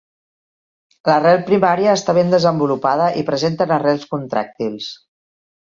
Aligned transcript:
L'arrel 1.09 1.43
primària 1.51 1.93
està 1.99 2.15
ben 2.19 2.33
desenvolupada 2.37 3.13
i 3.23 3.27
presenten 3.31 3.79
arrels 3.79 4.13
contràctils. 4.17 4.91